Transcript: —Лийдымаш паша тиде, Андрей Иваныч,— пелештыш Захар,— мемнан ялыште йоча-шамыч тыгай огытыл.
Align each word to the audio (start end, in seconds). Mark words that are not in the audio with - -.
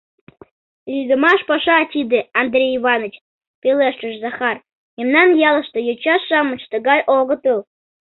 —Лийдымаш 0.91 1.39
паша 1.49 1.77
тиде, 1.93 2.19
Андрей 2.41 2.71
Иваныч,— 2.77 3.13
пелештыш 3.61 4.13
Захар,— 4.23 4.57
мемнан 4.97 5.29
ялыште 5.49 5.79
йоча-шамыч 5.87 6.61
тыгай 6.71 6.99
огытыл. 7.17 7.59